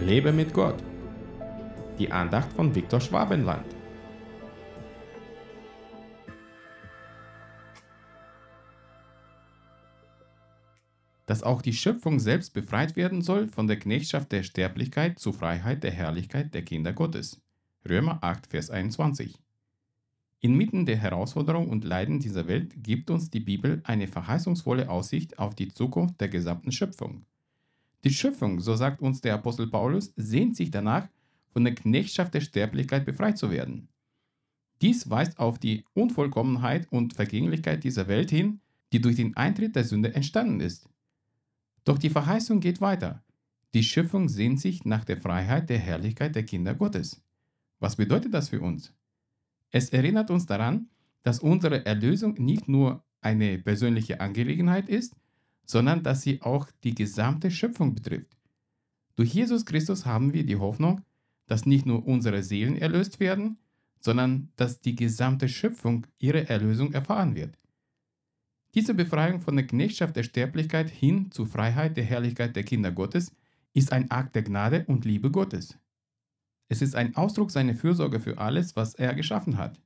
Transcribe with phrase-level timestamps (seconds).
[0.00, 0.82] Lebe mit Gott.
[1.98, 3.64] Die Andacht von Viktor Schwabenland.
[11.26, 15.84] Dass auch die Schöpfung selbst befreit werden soll von der Knechtschaft der Sterblichkeit zur Freiheit
[15.84, 17.40] der Herrlichkeit der Kinder Gottes.
[17.88, 19.38] Römer 8, Vers 21.
[20.40, 25.54] Inmitten der Herausforderung und Leiden dieser Welt gibt uns die Bibel eine verheißungsvolle Aussicht auf
[25.54, 27.24] die Zukunft der gesamten Schöpfung.
[28.04, 31.08] Die Schöpfung, so sagt uns der Apostel Paulus, sehnt sich danach,
[31.52, 33.88] von der Knechtschaft der Sterblichkeit befreit zu werden.
[34.82, 38.60] Dies weist auf die Unvollkommenheit und Vergänglichkeit dieser Welt hin,
[38.92, 40.88] die durch den Eintritt der Sünde entstanden ist.
[41.84, 43.24] Doch die Verheißung geht weiter.
[43.72, 47.22] Die Schöpfung sehnt sich nach der Freiheit der Herrlichkeit der Kinder Gottes.
[47.80, 48.92] Was bedeutet das für uns?
[49.70, 50.88] Es erinnert uns daran,
[51.22, 55.16] dass unsere Erlösung nicht nur eine persönliche Angelegenheit ist,
[55.64, 58.36] sondern dass sie auch die gesamte Schöpfung betrifft.
[59.16, 61.02] Durch Jesus Christus haben wir die Hoffnung,
[61.46, 63.58] dass nicht nur unsere Seelen erlöst werden,
[63.98, 67.58] sondern dass die gesamte Schöpfung ihre Erlösung erfahren wird.
[68.74, 73.32] Diese Befreiung von der Knechtschaft der Sterblichkeit hin zur Freiheit der Herrlichkeit der Kinder Gottes
[73.72, 75.78] ist ein Akt der Gnade und Liebe Gottes.
[76.68, 79.80] Es ist ein Ausdruck seiner Fürsorge für alles, was er geschaffen hat.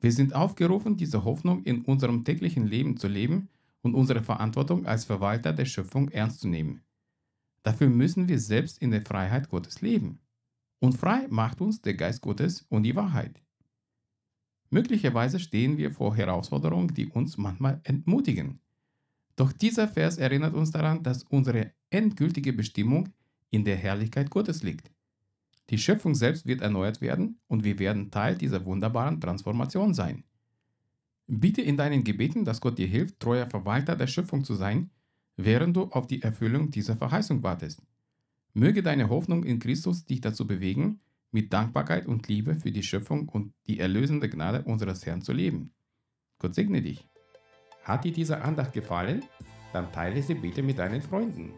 [0.00, 3.48] Wir sind aufgerufen, diese Hoffnung in unserem täglichen Leben zu leben
[3.84, 6.80] und unsere Verantwortung als Verwalter der Schöpfung ernst zu nehmen.
[7.62, 10.20] Dafür müssen wir selbst in der Freiheit Gottes leben.
[10.80, 13.40] Und frei macht uns der Geist Gottes und die Wahrheit.
[14.70, 18.58] Möglicherweise stehen wir vor Herausforderungen, die uns manchmal entmutigen.
[19.36, 23.10] Doch dieser Vers erinnert uns daran, dass unsere endgültige Bestimmung
[23.50, 24.90] in der Herrlichkeit Gottes liegt.
[25.70, 30.24] Die Schöpfung selbst wird erneuert werden und wir werden Teil dieser wunderbaren Transformation sein.
[31.26, 34.90] Bitte in deinen Gebeten, dass Gott dir hilft, treuer Verwalter der Schöpfung zu sein,
[35.36, 37.82] während du auf die Erfüllung dieser Verheißung wartest.
[38.52, 43.28] Möge deine Hoffnung in Christus dich dazu bewegen, mit Dankbarkeit und Liebe für die Schöpfung
[43.28, 45.72] und die erlösende Gnade unseres Herrn zu leben.
[46.38, 47.08] Gott segne dich.
[47.82, 49.24] Hat dir diese Andacht gefallen?
[49.72, 51.54] Dann teile sie bitte mit deinen Freunden.